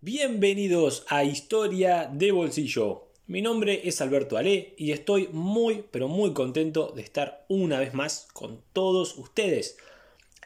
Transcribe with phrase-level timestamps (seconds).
[0.00, 3.08] Bienvenidos a Historia de Bolsillo.
[3.26, 7.94] Mi nombre es Alberto Ale y estoy muy pero muy contento de estar una vez
[7.94, 9.76] más con todos ustedes.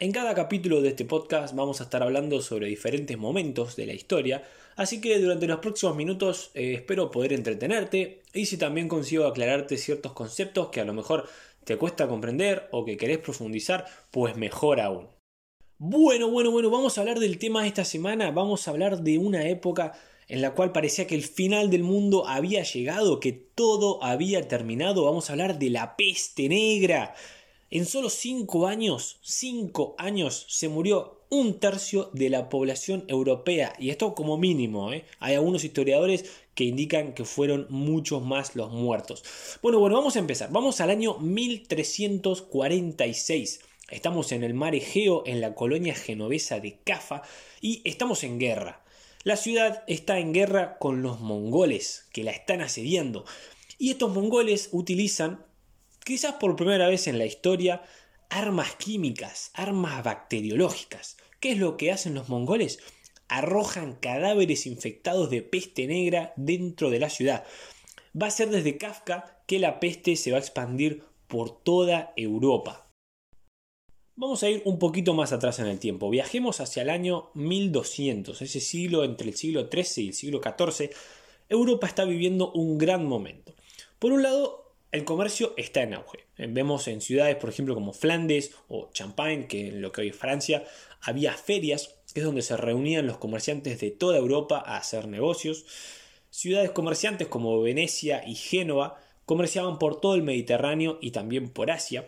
[0.00, 3.92] En cada capítulo de este podcast vamos a estar hablando sobre diferentes momentos de la
[3.92, 4.42] historia,
[4.74, 9.76] así que durante los próximos minutos eh, espero poder entretenerte y si también consigo aclararte
[9.76, 11.28] ciertos conceptos que a lo mejor
[11.64, 15.08] te cuesta comprender o que querés profundizar, pues mejor aún.
[15.84, 19.18] Bueno, bueno, bueno, vamos a hablar del tema de esta semana, vamos a hablar de
[19.18, 19.94] una época
[20.28, 25.04] en la cual parecía que el final del mundo había llegado, que todo había terminado,
[25.04, 27.16] vamos a hablar de la peste negra.
[27.68, 33.90] En solo cinco años, cinco años, se murió un tercio de la población europea, y
[33.90, 35.04] esto como mínimo, ¿eh?
[35.18, 39.24] hay algunos historiadores que indican que fueron muchos más los muertos.
[39.60, 43.71] Bueno, bueno, vamos a empezar, vamos al año 1346.
[43.90, 47.22] Estamos en el mar Egeo, en la colonia genovesa de Cafa,
[47.60, 48.82] y estamos en guerra.
[49.24, 53.24] La ciudad está en guerra con los mongoles, que la están asediando.
[53.78, 55.44] Y estos mongoles utilizan,
[56.04, 57.82] quizás por primera vez en la historia,
[58.30, 61.18] armas químicas, armas bacteriológicas.
[61.38, 62.78] ¿Qué es lo que hacen los mongoles?
[63.28, 67.44] Arrojan cadáveres infectados de peste negra dentro de la ciudad.
[68.20, 72.91] Va a ser desde Kafka que la peste se va a expandir por toda Europa.
[74.14, 76.10] Vamos a ir un poquito más atrás en el tiempo.
[76.10, 80.90] Viajemos hacia el año 1200, ese siglo entre el siglo XIII y el siglo XIV.
[81.48, 83.54] Europa está viviendo un gran momento.
[83.98, 86.26] Por un lado, el comercio está en auge.
[86.36, 90.16] Vemos en ciudades, por ejemplo, como Flandes o Champagne, que en lo que hoy es
[90.16, 90.62] Francia,
[91.00, 95.64] había ferias, que es donde se reunían los comerciantes de toda Europa a hacer negocios.
[96.28, 102.04] Ciudades comerciantes como Venecia y Génova comerciaban por todo el Mediterráneo y también por Asia.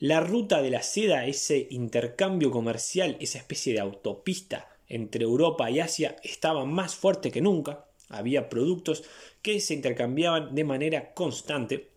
[0.00, 5.80] La ruta de la seda, ese intercambio comercial, esa especie de autopista entre Europa y
[5.80, 7.86] Asia, estaba más fuerte que nunca.
[8.08, 9.02] Había productos
[9.42, 11.90] que se intercambiaban de manera constante.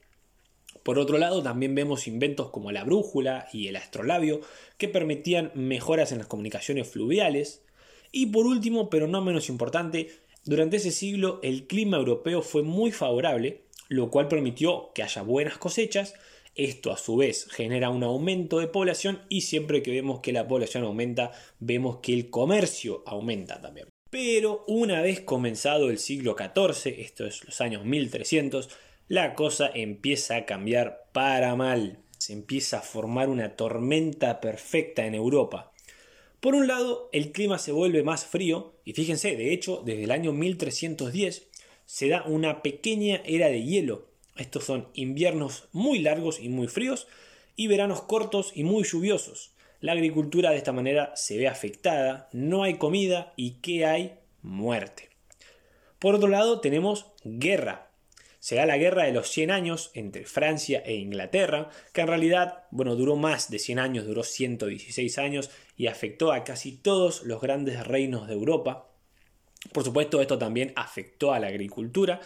[0.81, 4.41] Por otro lado, también vemos inventos como la brújula y el astrolabio
[4.79, 7.61] que permitían mejoras en las comunicaciones fluviales.
[8.11, 10.09] Y por último, pero no menos importante,
[10.43, 15.59] durante ese siglo el clima europeo fue muy favorable, lo cual permitió que haya buenas
[15.59, 16.15] cosechas
[16.55, 20.47] esto a su vez genera un aumento de población y siempre que vemos que la
[20.47, 23.87] población aumenta, vemos que el comercio aumenta también.
[24.09, 28.69] Pero una vez comenzado el siglo XIV, esto es los años 1300,
[29.07, 31.99] la cosa empieza a cambiar para mal.
[32.17, 35.71] Se empieza a formar una tormenta perfecta en Europa.
[36.41, 40.11] Por un lado, el clima se vuelve más frío y fíjense, de hecho, desde el
[40.11, 41.47] año 1310
[41.85, 47.07] se da una pequeña era de hielo estos son inviernos muy largos y muy fríos
[47.55, 49.53] y veranos cortos y muy lluviosos.
[49.79, 54.15] La agricultura de esta manera se ve afectada, no hay comida y ¿qué hay?
[54.41, 55.09] Muerte.
[55.99, 57.91] Por otro lado tenemos guerra.
[58.39, 62.63] Se da la guerra de los 100 años entre Francia e Inglaterra, que en realidad,
[62.71, 67.39] bueno, duró más de 100 años, duró 116 años y afectó a casi todos los
[67.39, 68.89] grandes reinos de Europa.
[69.73, 72.19] Por supuesto, esto también afectó a la agricultura,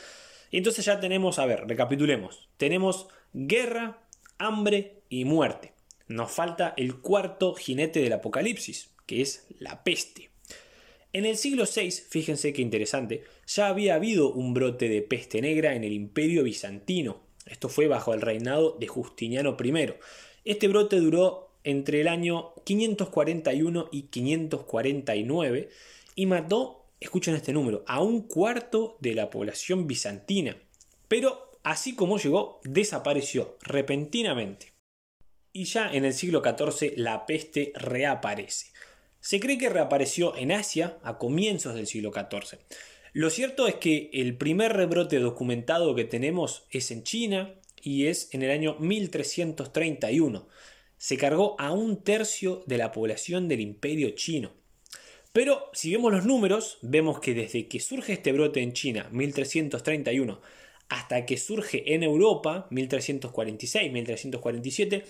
[0.57, 2.47] entonces ya tenemos, a ver, recapitulemos.
[2.57, 4.01] Tenemos guerra,
[4.38, 5.73] hambre y muerte.
[6.07, 10.29] Nos falta el cuarto jinete del apocalipsis, que es la peste.
[11.13, 15.73] En el siglo VI, fíjense qué interesante, ya había habido un brote de peste negra
[15.75, 17.22] en el imperio bizantino.
[17.45, 19.93] Esto fue bajo el reinado de Justiniano I.
[20.43, 25.69] Este brote duró entre el año 541 y 549
[26.16, 30.57] y mató escuchen este número, a un cuarto de la población bizantina.
[31.07, 34.73] Pero así como llegó, desapareció repentinamente.
[35.53, 38.71] Y ya en el siglo XIV la peste reaparece.
[39.19, 42.59] Se cree que reapareció en Asia a comienzos del siglo XIV.
[43.13, 48.33] Lo cierto es que el primer rebrote documentado que tenemos es en China y es
[48.33, 50.47] en el año 1331.
[50.97, 54.51] Se cargó a un tercio de la población del imperio chino.
[55.35, 60.40] Pero si vemos los números, vemos que desde que surge este brote en China, 1331,
[60.87, 65.03] hasta que surge en Europa, 1346, 1347,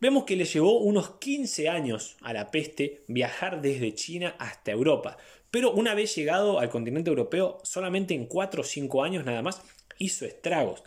[0.00, 5.18] vemos que le llevó unos 15 años a la peste viajar desde China hasta Europa.
[5.50, 9.60] Pero una vez llegado al continente europeo, solamente en 4 o 5 años nada más
[9.98, 10.82] hizo estragos.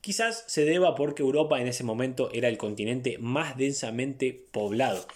[0.00, 5.06] Quizás se deba porque Europa en ese momento era el continente más densamente poblado.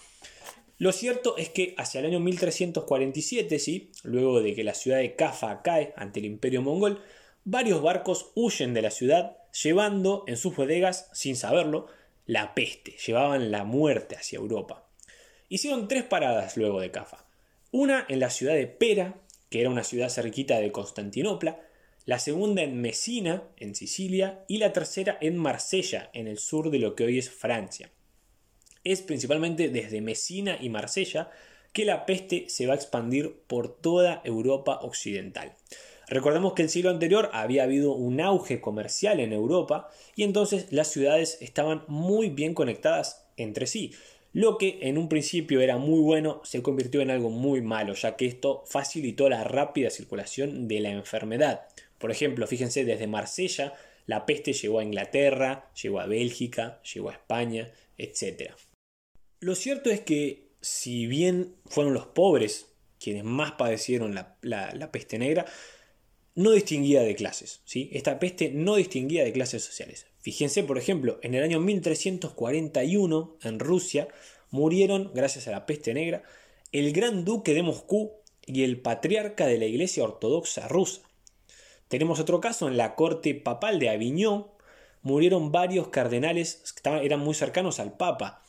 [0.81, 3.91] Lo cierto es que hacia el año 1347, ¿sí?
[4.01, 7.03] luego de que la ciudad de Cafa cae ante el imperio mongol,
[7.43, 11.85] varios barcos huyen de la ciudad llevando en sus bodegas, sin saberlo,
[12.25, 14.87] la peste, llevaban la muerte hacia Europa.
[15.49, 17.27] Hicieron tres paradas luego de Cafa.
[17.69, 21.59] Una en la ciudad de Pera, que era una ciudad cerquita de Constantinopla,
[22.05, 26.79] la segunda en Messina, en Sicilia, y la tercera en Marsella, en el sur de
[26.79, 27.91] lo que hoy es Francia.
[28.83, 31.29] Es principalmente desde Messina y Marsella
[31.73, 35.53] que la peste se va a expandir por toda Europa occidental.
[36.07, 40.89] Recordemos que el siglo anterior había habido un auge comercial en Europa y entonces las
[40.89, 43.93] ciudades estaban muy bien conectadas entre sí.
[44.33, 48.15] Lo que en un principio era muy bueno se convirtió en algo muy malo, ya
[48.15, 51.61] que esto facilitó la rápida circulación de la enfermedad.
[51.97, 53.73] Por ejemplo, fíjense, desde Marsella
[54.05, 58.51] la peste llegó a Inglaterra, llegó a Bélgica, llegó a España, etc.
[59.41, 62.67] Lo cierto es que si bien fueron los pobres
[62.99, 65.45] quienes más padecieron la, la peste negra,
[66.35, 67.61] no distinguía de clases.
[67.65, 67.89] ¿sí?
[67.91, 70.07] Esta peste no distinguía de clases sociales.
[70.21, 74.07] Fíjense, por ejemplo, en el año 1341, en Rusia,
[74.51, 76.23] murieron, gracias a la peste negra,
[76.71, 78.13] el gran duque de Moscú
[78.45, 81.01] y el patriarca de la Iglesia Ortodoxa rusa.
[81.87, 84.47] Tenemos otro caso en la corte papal de Aviñón,
[85.01, 88.43] murieron varios cardenales que eran muy cercanos al Papa.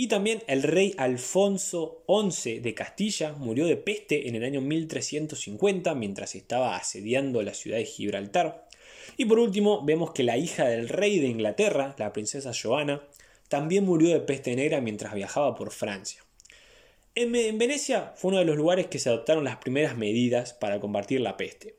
[0.00, 5.92] Y también el rey Alfonso XI de Castilla murió de peste en el año 1350
[5.96, 8.68] mientras estaba asediando la ciudad de Gibraltar.
[9.16, 13.02] Y por último vemos que la hija del rey de Inglaterra, la princesa Joana,
[13.48, 16.24] también murió de peste negra mientras viajaba por Francia.
[17.16, 21.22] En, Venecia fue uno de los lugares que se adoptaron las primeras medidas para combatir
[21.22, 21.74] la peste.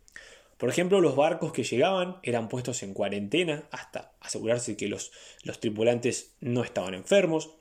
[0.57, 5.13] Por ejemplo, los barcos que llegaban eran puestos en cuarentena hasta asegurarse que los,
[5.43, 7.51] los tripulantes no estaban enfermos.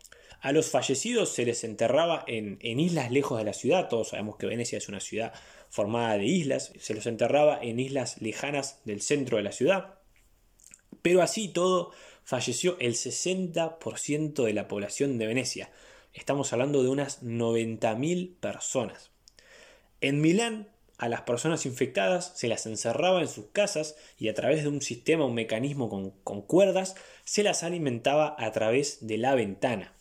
[0.40, 4.46] A los fallecidos se les enterraba en, islas lejos de la ciudad, todos sabemos que
[4.46, 5.32] Venecia es una ciudad
[5.68, 9.98] formada de islas, se los enterraba en islas lejanas del centro de la ciudad.
[11.02, 11.90] Pero así todo
[12.22, 15.72] falleció el 60% de la población de Venecia.
[16.12, 19.10] Estamos hablando de unas 90.000 personas.
[20.00, 20.68] En Milán,
[20.98, 24.82] a las personas infectadas se las encerraba en sus casas y a través de un
[24.82, 26.94] sistema, un mecanismo con, con cuerdas,
[27.24, 29.97] se las alimentaba a través de la ventana.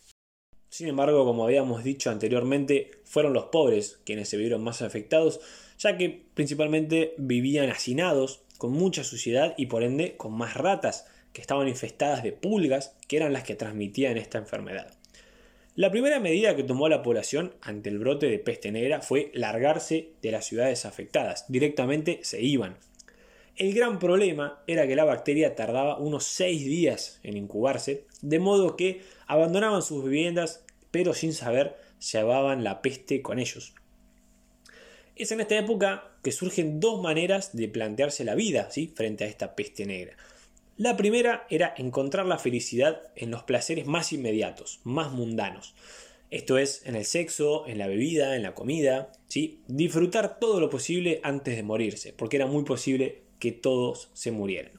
[0.70, 5.40] Sin embargo, como habíamos dicho anteriormente, fueron los pobres quienes se vieron más afectados,
[5.78, 11.40] ya que principalmente vivían hacinados, con mucha suciedad y por ende con más ratas, que
[11.40, 14.92] estaban infestadas de pulgas, que eran las que transmitían esta enfermedad.
[15.76, 20.10] La primera medida que tomó la población ante el brote de peste negra fue largarse
[20.22, 22.76] de las ciudades afectadas, directamente se iban.
[23.58, 28.76] El gran problema era que la bacteria tardaba unos 6 días en incubarse, de modo
[28.76, 31.74] que abandonaban sus viviendas, pero sin saber
[32.12, 33.74] llevaban la peste con ellos.
[35.16, 39.56] Es en esta época que surgen dos maneras de plantearse la vida frente a esta
[39.56, 40.16] peste negra.
[40.76, 45.74] La primera era encontrar la felicidad en los placeres más inmediatos, más mundanos.
[46.30, 49.62] Esto es, en el sexo, en la bebida, en la comida, ¿sí?
[49.66, 54.72] disfrutar todo lo posible antes de morirse, porque era muy posible que todos se murieran.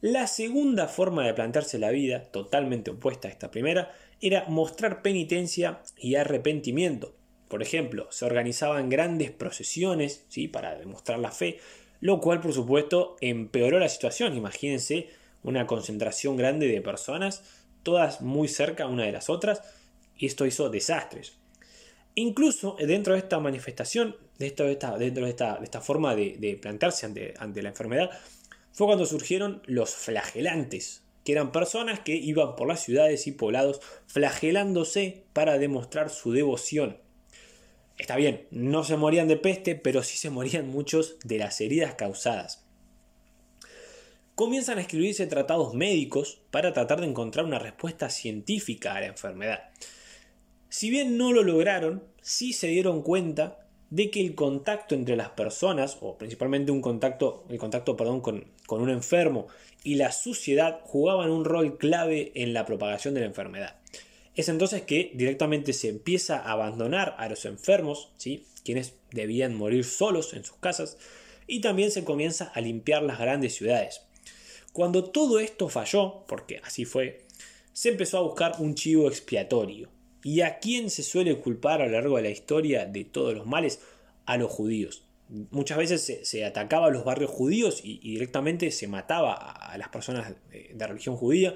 [0.00, 5.80] La segunda forma de plantearse la vida, totalmente opuesta a esta primera, era mostrar penitencia
[5.96, 7.14] y arrepentimiento.
[7.48, 10.48] Por ejemplo, se organizaban grandes procesiones ¿sí?
[10.48, 11.58] para demostrar la fe,
[12.00, 14.36] lo cual por supuesto empeoró la situación.
[14.36, 15.08] Imagínense
[15.42, 17.44] una concentración grande de personas,
[17.82, 19.62] todas muy cerca una de las otras,
[20.16, 21.38] y esto hizo desastres.
[22.14, 27.34] Incluso dentro de esta manifestación, dentro de esta, dentro de esta, forma de, plantearse ante,
[27.38, 28.10] ante la enfermedad,
[28.72, 33.80] fue cuando surgieron los flagelantes, que eran personas que iban por las ciudades y poblados
[34.06, 36.98] flagelándose para demostrar su devoción.
[37.98, 41.94] Está bien, no se morían de peste, pero sí se morían muchos de las heridas
[41.94, 42.64] causadas.
[44.34, 49.70] Comienzan a escribirse tratados médicos para tratar de encontrar una respuesta científica a la enfermedad.
[50.72, 53.58] Si bien no lo lograron, sí se dieron cuenta
[53.90, 58.46] de que el contacto entre las personas, o principalmente un contacto, el contacto perdón, con,
[58.66, 59.48] con un enfermo
[59.84, 63.76] y la suciedad jugaban un rol clave en la propagación de la enfermedad.
[64.34, 68.46] Es entonces que directamente se empieza a abandonar a los enfermos, ¿sí?
[68.64, 70.96] quienes debían morir solos en sus casas,
[71.46, 74.00] y también se comienza a limpiar las grandes ciudades.
[74.72, 77.26] Cuando todo esto falló, porque así fue,
[77.74, 79.90] se empezó a buscar un chivo expiatorio,
[80.22, 83.46] ¿Y a quién se suele culpar a lo largo de la historia de todos los
[83.46, 83.80] males?
[84.24, 85.04] A los judíos.
[85.50, 90.34] Muchas veces se, atacaba a los barrios judíos y, directamente se mataba a, las personas
[90.50, 91.54] de, religión judía.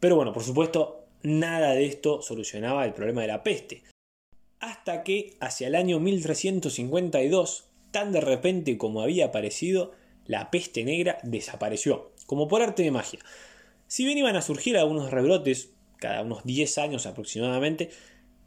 [0.00, 3.84] Pero bueno, por supuesto, nada de esto solucionaba el problema de la peste.
[4.58, 9.92] Hasta que hacia el año 1352, tan de repente como había aparecido,
[10.26, 13.20] la peste negra desapareció, como por arte de magia.
[13.86, 17.90] Si bien iban a surgir algunos rebrotes cada unos 10 años aproximadamente,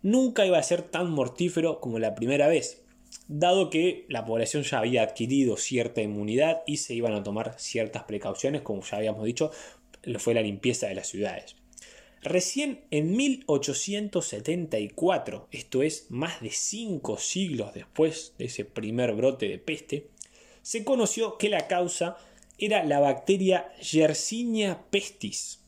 [0.01, 2.83] nunca iba a ser tan mortífero como la primera vez.
[3.27, 8.03] dado que la población ya había adquirido cierta inmunidad y se iban a tomar ciertas
[8.03, 9.51] precauciones, como ya habíamos dicho,
[10.19, 11.55] fue la limpieza de las ciudades.
[12.21, 19.57] Recién en 1874, esto es más de cinco siglos después de ese primer brote de
[19.57, 20.09] peste,
[20.61, 22.17] se conoció que la causa
[22.57, 25.58] era la bacteria Yersinia pestis.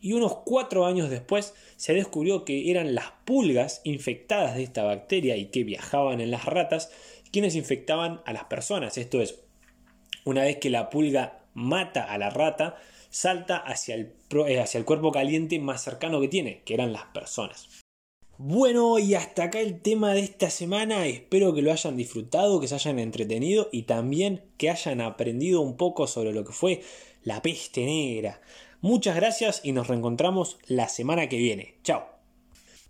[0.00, 5.36] Y unos cuatro años después se descubrió que eran las pulgas infectadas de esta bacteria
[5.36, 6.90] y que viajaban en las ratas
[7.30, 8.98] quienes infectaban a las personas.
[8.98, 9.40] Esto es,
[10.24, 12.76] una vez que la pulga mata a la rata,
[13.10, 14.14] salta hacia el,
[14.46, 17.68] eh, hacia el cuerpo caliente más cercano que tiene, que eran las personas.
[18.38, 21.06] Bueno, y hasta acá el tema de esta semana.
[21.06, 25.76] Espero que lo hayan disfrutado, que se hayan entretenido y también que hayan aprendido un
[25.76, 26.82] poco sobre lo que fue
[27.22, 28.40] la peste negra.
[28.80, 31.74] Muchas gracias y nos reencontramos la semana que viene.
[31.82, 32.19] Chao.